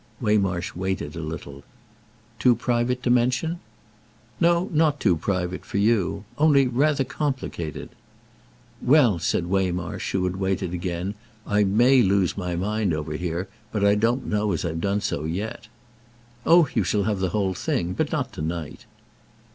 Waymarsh 0.19 0.73
waited 0.75 1.15
a 1.15 1.19
little. 1.21 1.63
"Too 2.39 2.55
private 2.55 3.03
to 3.03 3.11
mention?" 3.11 3.59
"No, 4.39 4.67
not 4.73 4.99
too 4.99 5.15
private—for 5.15 5.77
you. 5.77 6.23
Only 6.39 6.65
rather 6.67 7.03
complicated." 7.03 7.89
"Well," 8.81 9.19
said 9.19 9.45
Waymarsh, 9.45 10.13
who 10.13 10.23
had 10.23 10.37
waited 10.37 10.73
again, 10.73 11.13
"I 11.45 11.63
may 11.65 12.01
lose 12.01 12.35
my 12.35 12.55
mind 12.55 12.95
over 12.95 13.13
here, 13.15 13.47
but 13.71 13.85
I 13.85 13.93
don't 13.93 14.25
know 14.25 14.53
as 14.53 14.65
I've 14.65 14.81
done 14.81 15.01
so 15.01 15.25
yet." 15.25 15.67
"Oh 16.47 16.67
you 16.73 16.83
shall 16.83 17.03
have 17.03 17.19
the 17.19 17.29
whole 17.29 17.53
thing. 17.53 17.93
But 17.93 18.11
not 18.11 18.33
tonight." 18.33 18.87